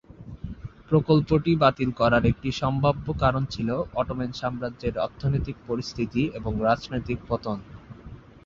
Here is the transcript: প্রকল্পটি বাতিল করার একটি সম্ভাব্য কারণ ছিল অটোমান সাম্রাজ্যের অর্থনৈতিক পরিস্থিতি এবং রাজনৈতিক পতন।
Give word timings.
প্রকল্পটি 0.89 1.51
বাতিল 1.63 1.89
করার 1.99 2.23
একটি 2.25 2.49
সম্ভাব্য 2.61 3.05
কারণ 3.23 3.43
ছিল 3.49 3.69
অটোমান 3.93 4.31
সাম্রাজ্যের 4.33 4.95
অর্থনৈতিক 4.97 5.57
পরিস্থিতি 5.67 6.21
এবং 6.37 6.53
রাজনৈতিক 6.67 7.19
পতন। 7.27 7.57